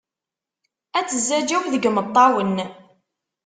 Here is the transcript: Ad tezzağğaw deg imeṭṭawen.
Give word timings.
Ad 0.97 1.05
tezzağğaw 1.07 1.63
deg 1.73 1.83
imeṭṭawen. 1.89 2.57